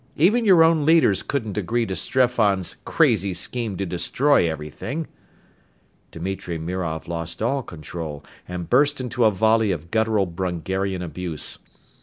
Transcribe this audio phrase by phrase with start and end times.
[0.15, 5.05] Even your own leaders couldn't agree to Streffan's crazy scheme to destroy everything."
[6.09, 11.59] Dimitri Mirov lost all control and burst into a volley of guttural Brungarian abuse.